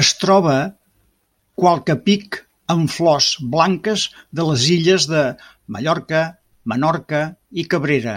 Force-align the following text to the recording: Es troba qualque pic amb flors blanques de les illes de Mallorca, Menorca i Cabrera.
Es 0.00 0.10
troba 0.18 0.52
qualque 1.62 1.96
pic 2.08 2.38
amb 2.74 2.92
flors 2.98 3.30
blanques 3.56 4.04
de 4.42 4.46
les 4.52 4.68
illes 4.76 5.08
de 5.16 5.24
Mallorca, 5.78 6.22
Menorca 6.74 7.26
i 7.64 7.68
Cabrera. 7.74 8.16